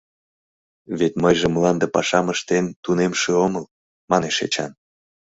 Вет 0.99 1.13
мыйже 1.23 1.47
мланде 1.55 1.87
пашам 1.95 2.25
ыштен 2.33 2.65
тунемше 2.83 3.31
омыл,— 3.45 3.65
манеш 4.09 4.35
Эчан. 4.45 4.71